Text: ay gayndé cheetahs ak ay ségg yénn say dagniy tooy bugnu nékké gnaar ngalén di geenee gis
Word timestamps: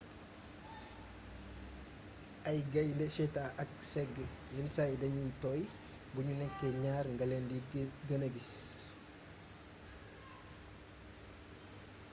ay 2.49 2.57
gayndé 2.73 3.05
cheetahs 3.15 3.53
ak 3.61 3.69
ay 3.77 3.85
ségg 3.91 4.13
yénn 4.55 4.69
say 4.75 4.91
dagniy 5.01 5.31
tooy 5.43 5.61
bugnu 6.13 6.33
nékké 6.41 6.67
gnaar 6.77 7.05
ngalén 7.13 7.45
di 7.49 7.57
geenee 8.07 8.33
gis 8.35 8.51